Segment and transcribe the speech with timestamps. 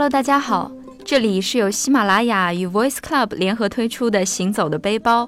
[0.00, 0.72] Hello，大家好，
[1.04, 5.24] 这里是由喜马拉雅与 Voice Club 联合推出的《行走的背包》，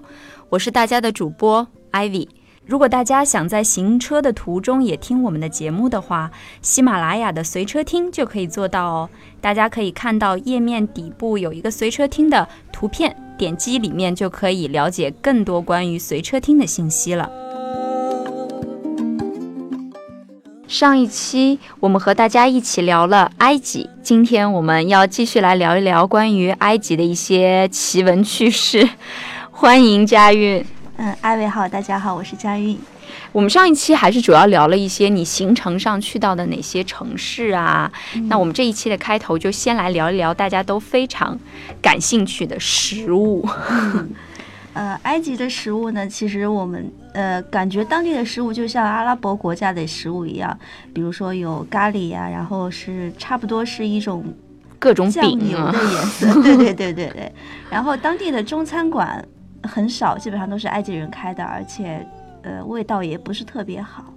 [0.48, 2.26] 我是大家的主播 Ivy。
[2.64, 6.30] 如果大家想在行车的途中也听我们的节目的话，
[6.62, 9.10] 喜马拉雅的随车听就可以做到哦。
[9.42, 17.30] 大家可以看到页面底部有一个随车听的图片，点击里面就可以了解更多关于随车听的信息了。
[20.72, 28.88] 上一期我们和大家一起聊了埃及，今天我们要继续来聊一聊关于埃及的一些奇闻趣事。
[29.52, 30.64] 欢迎佳韵。
[30.96, 32.78] 嗯，艾薇好，大家好，我是佳韵。
[33.32, 37.92] 我们上一期还是主要聊了一些你行程上去到的哪些城市啊？
[38.28, 41.38] 那我们这一期的开头就先来聊一聊大家都非常
[41.82, 43.46] 感兴趣的食物。
[44.74, 50.58] 呃，埃及的食物呢，其实我们呃感觉当地的食物就像阿拉伯国家的食物一样，
[50.94, 54.24] 比如说有咖喱呀，然后是差不多是一种
[54.78, 57.32] 各种酱油的颜色， 对对对对对。
[57.70, 59.24] 然后当地的中餐馆。
[59.64, 62.04] 很少，基本上都是埃及人开的，而且，
[62.42, 64.12] 呃，味道也不是特别好，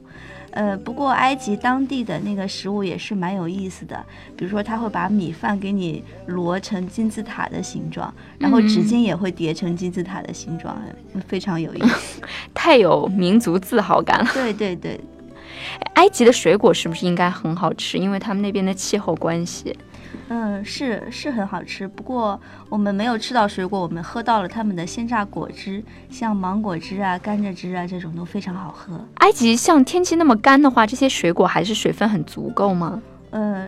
[0.55, 4.03] 呃，不过埃及当地的那个食物也是蛮有意思的，
[4.37, 10.81] 比如说他会把米饭给你摞成金字塔的形状，然后纸巾也会叠成金字塔的形状，
[11.27, 12.21] 非常有意思，
[12.55, 14.31] 太有民族自豪感了。
[14.33, 14.99] 对对对，
[15.95, 17.97] 埃及的水果是不是应该很好吃？
[17.97, 19.77] 因为他们那边的气候关系。
[20.29, 28.99] 嗯，是是很好吃，不过我们没有吃到水果，我们喝到了他们的鲜榨果汁，像芒果汁啊、甘蔗汁啊这种都非常好喝。
[29.15, 33.01] 埃及像天气那么干的话，这些水果还是水分很足够吗？
[33.31, 33.67] 呃，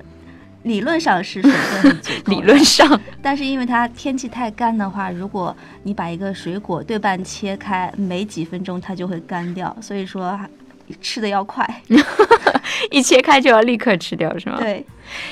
[0.63, 10.39] 理论上是水分很足 够，理论上，但是因为它天气太干的话，如果你把一个水果对半切开，没几分钟它就会干掉，所以说
[11.01, 11.81] 吃的要快。
[12.91, 14.57] 一切开就要立刻吃掉，是吗？
[14.59, 14.85] 对，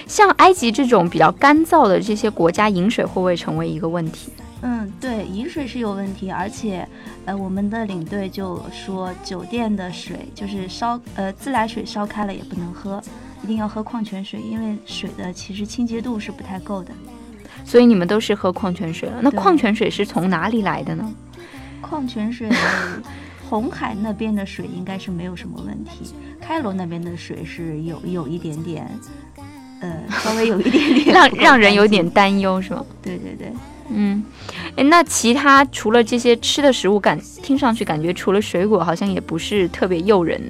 [0.08, 4.31] 像埃及这种比较干燥的这些国家，饮水会不会成为一个问题？
[4.62, 6.88] 嗯，对，饮水是有问题，而且，
[7.25, 13.02] 呃，我们的领队就说，酒店的水就是烧，呃，自来水烧开了也不能喝，
[13.44, 16.91] 一定要喝矿泉水，因为水的其实清洁度是不太够的。
[17.63, 19.19] 所以你们都是喝矿泉水了？
[19.22, 21.13] 那矿泉水是从哪里来的呢？
[21.81, 22.50] 矿泉水。
[23.50, 28.89] 红海那边的水应该是没有什么问题，开罗那边的水是有有一点点，
[29.81, 32.84] 呃，稍微有一点点让让人有点担忧，是吗？
[33.01, 33.53] 对对对，
[33.89, 34.23] 嗯，
[34.75, 40.41] 哎，那其他除了这些吃的食物，感听上去感觉除了水果，好像也不是特别诱人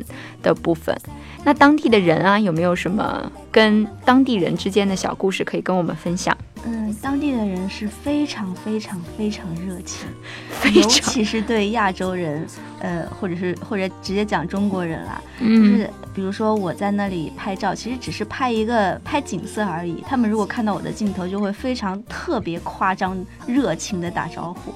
[0.41, 0.95] 的部分。
[1.43, 6.35] 那当地的人啊，有没有什么跟当地人之间的小故事可以跟我们分享？
[6.67, 10.07] 嗯，当地的人是非常非常非常热情，
[10.73, 12.43] 尤其是对亚洲人，
[12.79, 23.15] 呃，或者是或者直接讲中国人啦，就是比如说我在那里拍照，其实只是拍一个拍景色而已，他们如果看到我的镜头，就会非常特别夸张
[23.45, 24.73] 热情的打招呼。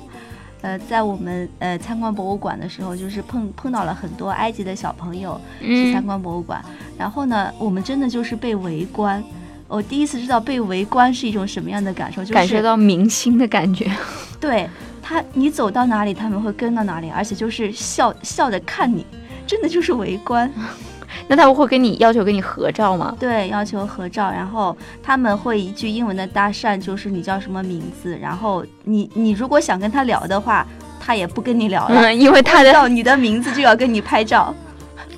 [0.61, 6.63] 呃，在我们呃参观博物馆的时候，就是碰碰到了很多埃及的小朋友去参观博物馆，
[6.97, 9.23] 然后呢，我们真的就是被围观。
[9.69, 13.89] 我第一次知道被围观是一种什么样的感受，就是感受到明星的感觉。
[14.41, 14.67] 对
[15.01, 19.05] 他，你走到哪里，他们会跟到哪里，而且就是笑笑着看你，
[19.45, 20.51] 真的就是围观。
[21.27, 23.15] 那他们会跟你要求跟你合照吗？
[23.19, 30.65] 对，要求合照，然后他们会一句英文的搭讪，就是你叫什么名字，然后你你如果想跟他聊的话，
[30.99, 34.53] 他也不跟你聊了， 因为他的你的名字就要跟你拍照，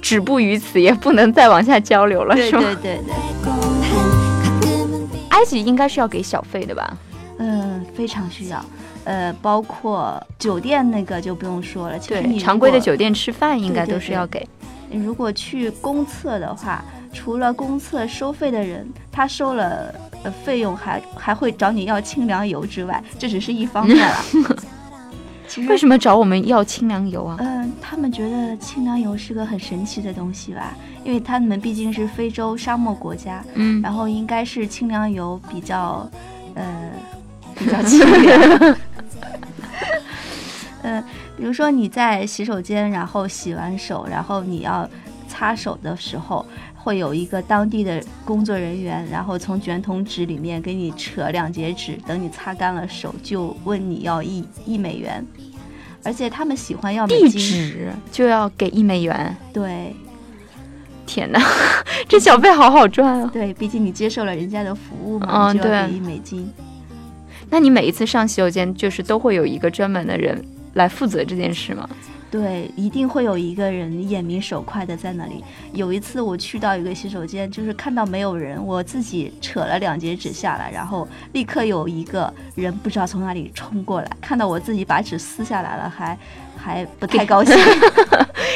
[0.01, 2.61] 止步于此，也不能再往下交流了，是吗？
[2.61, 3.70] 对对对。
[5.41, 6.95] 埃及应该是要给小费的吧？
[7.39, 8.63] 嗯，非常需要，
[9.05, 14.47] 呃，包括酒店那个就不用说了，其实你，常规的酒店吃饭应该都是要给。
[14.91, 19.91] 如果去公厕的话，除了公厕收费的人，他收了
[20.23, 24.15] 呃费用，还还会找你要清凉油之外，这只是一方面了。
[25.51, 27.35] 其实为什么找我们要清凉油啊？
[27.41, 30.73] 嗯，他们觉得清凉油是个很神奇的东西吧，
[31.03, 36.09] 因为他们毕竟是非洲沙漠国家，嗯，然后应该是清凉油比较，
[36.55, 36.91] 呃，
[37.53, 38.77] 比较清凉。
[40.83, 41.03] 嗯。
[41.37, 44.87] 比如说你在洗手间，然后洗完手，然后你要
[45.27, 46.45] 擦手的时候，
[46.83, 55.25] 会有一个当地的工作人员，然后从卷筒纸里面给你扯两截纸，等你擦干了手，就问你要一一美元，
[56.03, 59.35] 而且他们喜欢要地址就要给一美元。
[59.53, 59.95] 对，
[61.05, 61.39] 天哪，
[62.09, 63.29] 这小费好好赚啊！
[63.31, 66.51] 对，毕竟你接受了人家的服务嘛，就要给一美金。
[67.49, 70.43] 那你每一次上洗手间，就是都会有一个专门的人。
[70.73, 71.85] 来负责这件事吗？
[72.31, 75.43] 对，一定会有一个人眼明手快的在那里。
[75.73, 86.17] 有一次我去到一个洗手间，就是看到没有人，我自己扯了两截纸下来，然后立刻有一个人不知道从哪里冲过来，看到我自己把纸撕下来了，还
[86.55, 87.53] 还不太高兴，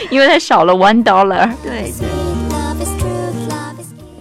[0.10, 1.54] 因为他少了 one dollar。
[1.62, 1.92] 对。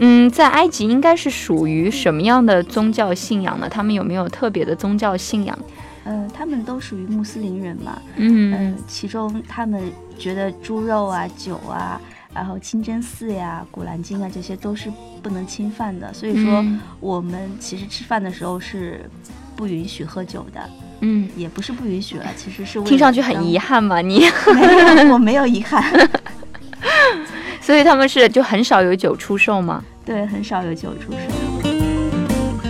[0.01, 3.69] 嗯，在埃及应该是属于什么样的宗教信仰呢？
[3.71, 5.57] 他们有没有特别的宗教信仰？
[6.05, 8.01] 呃，他们都属于穆斯林人嘛。
[8.17, 9.83] 嗯，其中他们
[10.19, 12.01] 觉得猪肉啊、酒啊，
[12.35, 14.93] 然后清真寺呀、古兰经啊，这些都是
[15.23, 16.13] 不能侵犯的。
[16.13, 16.65] 所以说，
[17.01, 19.09] 我们其实吃饭的时候是
[19.57, 20.61] 不允许喝酒的。
[21.01, 24.01] 嗯，也不是不允许了，其实是听上去很遗憾嘛。
[24.01, 24.25] 你
[25.13, 25.83] 我没有遗憾。
[27.61, 29.83] 所以他们是就很少有酒出售吗？
[30.05, 31.19] 对，很少有酒出售。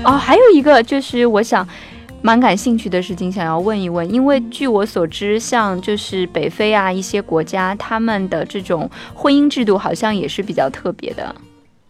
[0.04, 1.66] 哦，还有一个就是我想
[2.24, 11.36] 蛮感兴趣的事情，想要问一问，因为据我所知，像就是北非啊一些国家，他们的这种婚姻制度好像也是比较特别的。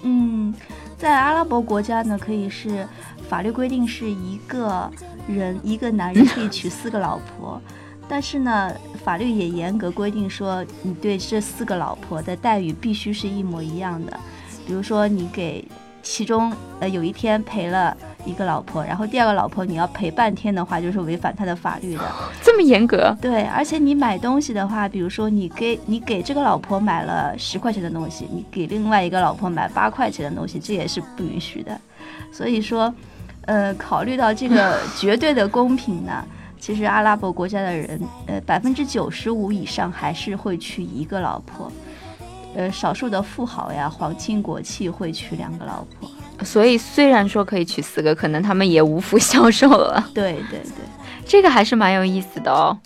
[0.02, 0.52] 嗯，
[0.98, 2.84] 在阿拉伯国家呢，可以是
[3.28, 4.90] 法律规定是一个
[5.28, 7.62] 人一个男人可以娶四个老婆。
[8.08, 8.72] 但是呢，
[9.04, 14.18] 法律也严格规定说，你对这四个老婆的待遇必须是一模一样的。
[14.66, 15.64] 比如说，你给
[16.02, 22.02] 其中呃有一天赔了一个老婆，然后第二个老婆你要陪半天的话，就是违反他的法律的。
[22.42, 23.16] 这么严格？
[23.20, 31.78] 对，而且你买东西的话，比如说你给你给这个老婆买了十块钱的东西，你给另外一个老婆买八块钱的东西，这也是不允许的。
[32.32, 32.92] 所以说，
[33.42, 36.24] 呃，考虑到这个绝对的公平呢。
[36.58, 41.70] 其实阿拉伯国家的人，呃，百分之九十五以上还是会娶一个老婆，
[42.54, 46.08] 呃，少数的富豪呀、皇亲国戚会娶两个老婆。
[46.44, 50.02] 所以虽然说可以娶四个，可能他们也无福消受了。
[50.12, 50.84] 对对对，
[51.26, 52.76] 这个还是蛮有意思的哦。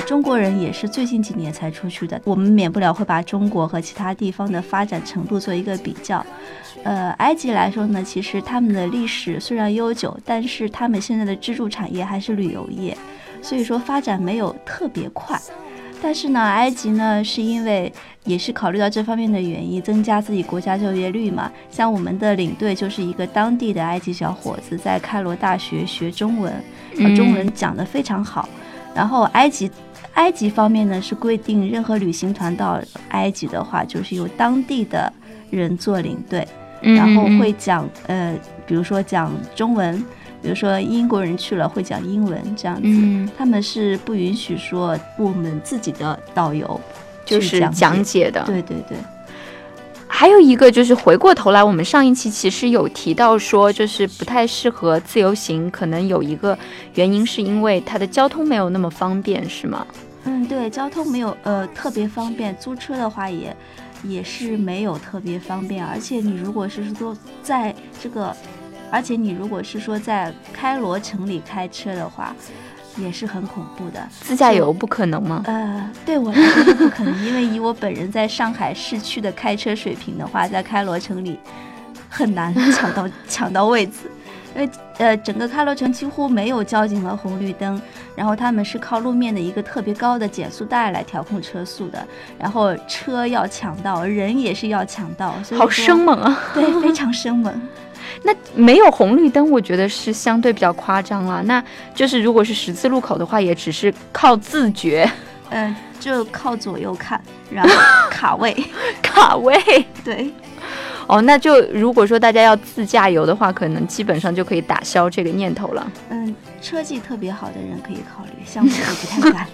[0.00, 6.24] 中国人也是最近几年才出去的，我们免不了会把中国和其他地方的发展程度做一个比较。
[6.82, 12.96] 呃，埃及来说呢，其实他们的历史虽然悠久，但是他们现在的支柱产业还是旅游业，
[13.40, 15.38] 所以说发展没有特别快。
[16.02, 17.92] 但是呢，埃及呢是因为
[18.24, 21.52] 也是考虑到这方面的原因，增加自己国家就业率嘛。
[21.70, 26.52] 像我们的领队就是一个当地的埃及小伙子，在开罗大学学中文，
[27.14, 28.48] 中文讲得非常好。
[28.94, 29.70] 然后埃及。
[30.14, 32.78] 埃及方面呢是规定，任何旅行团到
[33.08, 35.10] 埃及的话，就是由当地的
[35.48, 36.46] 人做领队，
[36.82, 39.98] 然后会讲呃，比如说讲中文，
[40.42, 46.78] 比如说英国人去了会讲英文这样子，他们是不允许说我们自己的导游
[47.24, 48.98] 就是讲解的，对对对。
[50.22, 56.56] 还有一个就是回过头来，我们上一期其实有提到说，就是不太适合自由行，可能有一个
[56.94, 59.84] 原因是因为它的交通没有那么方便，是吗？
[60.22, 63.56] 嗯，对，交通没有呃特别方便，租车的话也
[64.04, 68.32] 也是没有特别方便，而且你如果是说在这个，
[68.92, 72.32] 而且你如果是说在开罗城里开车的话。
[72.96, 75.42] 也是很恐怖的，自驾游不可能吗？
[75.46, 81.38] 呃，对我来说是不可能，因为以我本人在上海市区的开车水平的话，在开罗城里
[82.08, 84.10] 很难抢到抢到位子，
[84.54, 84.68] 因为
[84.98, 87.80] 呃，整个开罗城几乎没有交警和红绿灯，
[88.14, 92.06] 然后他们是靠路面的一个特别高的减速带来调控车速的，
[92.38, 96.38] 然后车要抢到，人也是要抢到，好生猛啊！
[96.52, 97.52] 对，非常生猛。
[98.22, 101.42] 那没有红绿灯，我觉得是相对比较夸张了。
[101.44, 101.62] 那
[101.94, 105.10] 就是如果是十字路口的话，也只是靠自觉，
[105.50, 107.74] 嗯，就靠左右看，然后
[108.10, 108.54] 卡位，
[109.02, 109.56] 卡位。
[110.04, 110.30] 对，
[111.06, 115.92] 哦，那就如果说大家要自驾游的话，可能基本上就可以打消这个念头了。
[116.10, 119.46] 嗯，车技特别好的人可以考虑，像我就不太敢。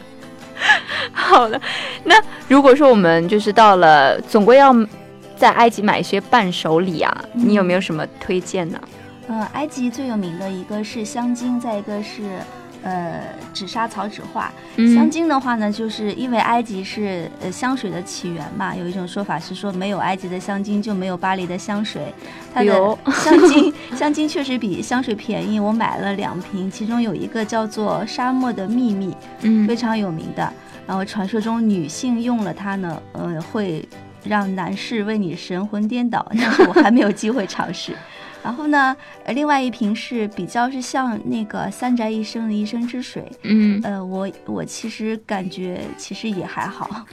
[1.13, 1.61] 好的，
[2.05, 2.15] 那
[2.49, 4.75] 如果说我们就是到了，总归要。
[5.39, 8.81] 在埃及买一些伴手礼啊，你有没有什么推荐呢？
[9.29, 12.39] 嗯，埃及最有名的一个是香精，再一个是
[12.83, 13.21] 呃
[13.55, 14.51] 纸莎草纸画。
[14.77, 22.13] 香精的话呢，就是因为埃及是呃香水的起源嘛，有一种说法是说没有埃及的香精就没有巴黎的香水。
[22.53, 30.53] 它的香精 香精确实比香水便宜，我买了两瓶，其中有一个叫做沙漠的秘密，嗯，非常有名的。
[30.87, 33.87] 然后传说中女性用了它呢，呃会。
[34.29, 37.97] 让男士为你神魂颠倒，但是我还没有机会尝试。
[38.43, 47.05] 然后呢，呃，另外一瓶是比较是像那个三宅一生的一生之水，嗯，呃，我我其实感觉其实也还好，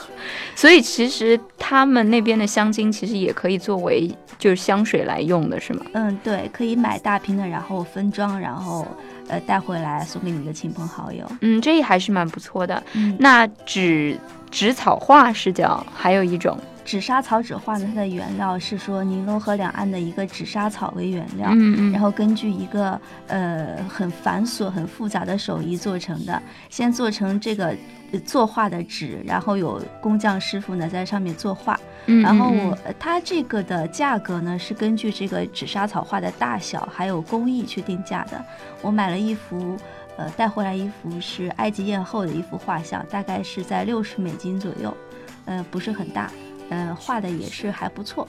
[0.54, 5.84] 所以其实他们那边的香精其实也可以作为就是香水来用的，是吗？
[5.92, 8.86] 嗯，对，可以买大瓶的，然后分装，然后
[9.28, 11.24] 呃带回来送给你的亲朋好友。
[11.40, 12.80] 嗯，这还是蛮不错的。
[12.92, 14.18] 嗯，那纸
[14.50, 26.42] 纸草画是叫还有一种，纸莎草纸画呢，它的原料是说尼罗河两岸的一个纸莎草为原料，嗯嗯，然后根据一个呃很繁琐、很复杂的手艺做成的。
[26.68, 27.74] 先做成这个
[28.12, 31.78] 呃作画的纸，然后有工匠师傅呢在上面作画。
[32.06, 38.44] 嗯然后嗯我呃它这个的价格呢是根据这个纸莎草画的大小还有工艺去定价的。
[38.82, 39.76] 我买了一幅。
[40.16, 44.96] 呃，带回来一幅是埃及艳后的一幅画像，大概是在六十美金左右，
[45.44, 46.30] 呃，不是很大，
[46.74, 48.26] 呃，画的也是还不错。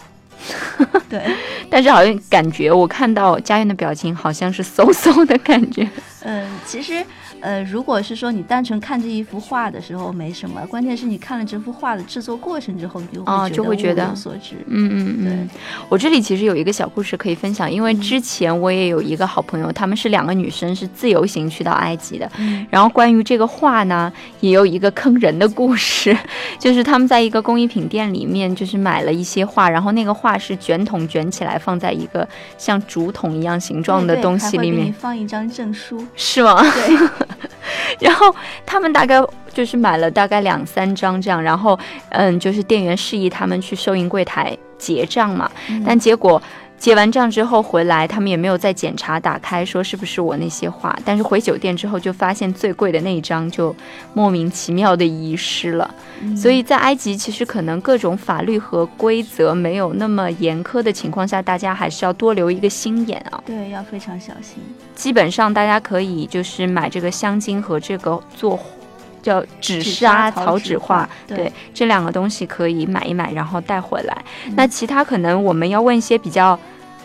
[1.10, 1.24] 对，
[1.70, 5.90] 但是好像感觉我看到佳韵的表情好像是嗖嗖的感觉。
[6.28, 7.06] 嗯，其实，
[7.40, 14.56] 呃，如果是说你单纯看这一幅画的时候没什么，关键是你看了这幅画的制作过程之后，你就会哦觉得物就会觉得有所值。
[14.66, 15.50] 嗯嗯嗯，
[15.88, 22.30] 我这里其实有一个小故事可以分享，因为之前我也有一个好朋友，她们是两个女生，是自由行去到埃及的。
[22.40, 26.18] 嗯然后关于这个画呢，也有一个坑人的故事，
[26.58, 32.28] 就是他们在一个工艺品店里面，就是买了一些画，然后那个画是卷筒卷起来放在一个
[32.58, 36.04] 像竹筒一样形状的东西里面，放一张证书。
[36.16, 36.62] 是吗？
[36.62, 37.10] 对，
[38.00, 38.34] 然后
[38.66, 39.22] 他们大概
[39.54, 41.78] 就是买了大概两三张这样，然后
[42.10, 45.84] 嗯，就是店员示意他们去收银柜台结账嘛，嗯。
[45.86, 46.42] 但结果
[46.78, 53.76] 结完账之后回来，他们也没有再检查打开说是不是我那些画，但是回酒店之后就发现最贵的那一张就
[54.14, 55.90] 莫名其妙的遗失了。
[56.22, 63.42] 嗯所以在埃及，其实可能各种法律和规则没有那么严苛的情况下，大家还是要多留一个心眼啊。
[63.46, 64.58] 对要非常小心。
[64.94, 68.56] 基本上大家可以就是买这个香精和这个做
[69.26, 74.16] 叫纸纸莎莎草纸画画，对这两个东西可以买一买，然后带回来。
[74.46, 76.58] 嗯那其他可能我们要问一些比较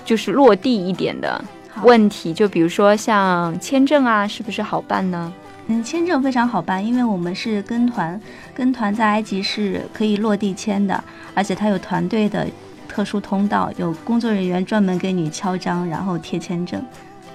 [0.05, 1.43] 就是落地一点的
[1.83, 5.33] 问题，就比如说像签证啊，是不是好办呢？
[5.69, 8.21] 嗯，签证非常好办，因为我们是跟团，
[8.53, 11.03] 跟团在埃及是可以落地签的，
[11.35, 12.47] 而且它有团队的
[12.89, 16.85] 特殊通道，有工作人员专门给你敲章，然后贴签证，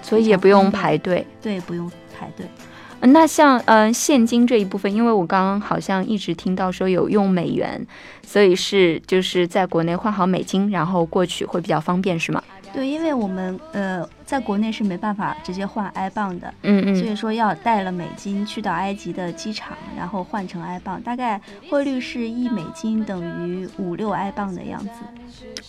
[0.02, 1.26] 所以也不用排队。
[1.42, 1.90] 对，不用
[2.20, 2.46] 排队。
[3.06, 7.86] 嗯那像嗯、呃现金这一部分，因为我刚刚好像一直听到说有用美元，
[8.26, 12.44] 所以是就是在国内换好美金，然后过去会比较方便，是吗？
[12.74, 24.90] 对，因为我们呃在国内是没办法直接换埃镑的，嗯嗯，所以说要带了美金去到埃及的机场，然后换成埃镑，大概汇率是一美金等于五六埃镑的样子。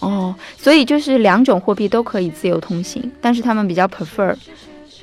[0.01, 4.35] 哦，所以就是两种货币都可以自由通行，但是他们比较 prefer，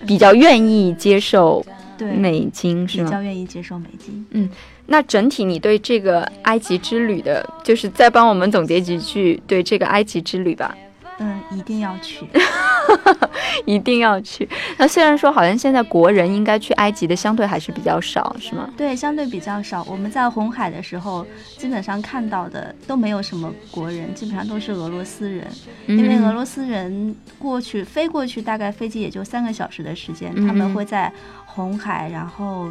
[0.06, 1.66] 比较愿意接受
[2.04, 3.06] 对，美金，是吗？
[3.06, 4.26] 比较愿意接受美金。
[4.32, 4.50] 嗯
[4.86, 10.84] 那整体你对这个埃及之旅的，就是再帮我们总结几句对这个埃及之旅吧，嗯，
[11.58, 12.28] 一定要去。
[13.66, 14.48] 一定要去。
[14.78, 18.70] 那虽然说好像现在国人应该去埃及的相对还是比较少，是吗？
[18.76, 19.84] 对，相对比较少。
[19.84, 21.26] 我们在红海的时候，
[21.58, 25.48] 基本上看到的都没有什么国人，基本上都是俄罗斯人。
[25.88, 31.12] 因为俄嗯罗斯人过去飞过去，大概飞机也就三个小时的时间，嗯他们会在
[31.46, 32.70] 红海，然后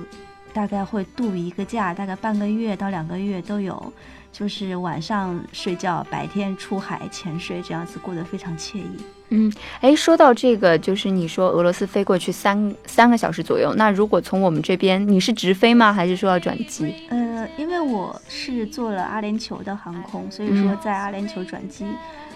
[0.53, 3.93] 大概会度一个假，大概半个月到两个月都有。
[4.33, 8.97] 就是晚上睡觉，白天出海潜水，这样子过得非常惬意。
[9.29, 15.93] 嗯，哎，说到这个，就是你说俄罗斯飞过去三三个小时左右，那如果从我们这边，你是直飞吗？
[15.93, 16.95] 还是说要转机？
[17.11, 21.87] 呃，因为我是坐了阿联酋的航空，所以说嗯在阿联酋转机，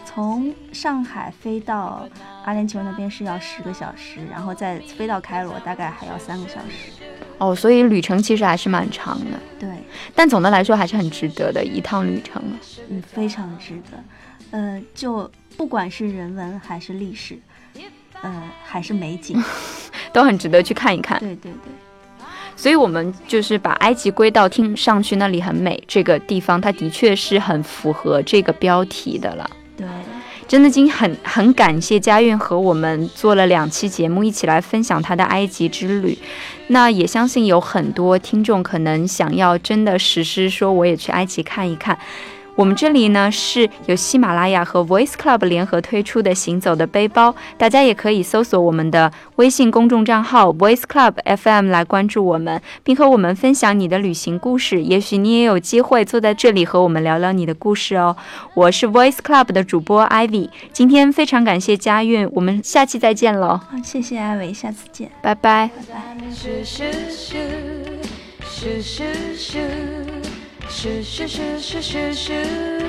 [0.05, 2.09] 从上海飞到
[2.45, 6.93] 阿联酋那边是要十个小时，然后再飞到开罗大概还要三个小时。
[7.39, 9.69] 哦，所以旅程其实还是蛮长的，对，
[10.15, 12.43] 但总的来说还是很值得的一趟旅程。
[12.89, 14.03] 嗯，非常值得。
[14.53, 17.39] 呃，就不管是人文还是历史，
[18.23, 19.43] 呃，还是美景，
[20.13, 21.19] 都很值得去看一看。
[21.19, 21.73] 对对对。
[22.57, 29.51] 所以我们就是把埃及归到听上去那里很美这个地方，它的确是很符合这个标题的了。
[30.49, 36.17] 真的，今很很感谢佳韵和我们做了两期节目，一起来分享她的埃及之旅。
[36.69, 41.99] 那也相信有很多听众可能想要真的实施，说我也去埃及看一看。
[42.57, 54.83] 我们这里呢是由喜马拉雅和 Voice Club 联合推出的行走的背包，大家也可以搜索我们的微信公众账号 Voice Club FM 来关注我们，并和我们分享你的旅行故事。
[54.83, 58.17] 也许你也有机会坐在这里和我们聊聊你的故事哦。
[58.55, 63.61] 我是 Voice Club 的主播 Ivy，今天非常感谢佳韵，我们下期再见喽。
[63.71, 65.71] 好，谢谢艾维，下次见，拜拜。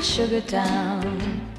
[0.01, 1.56] Sugar Town.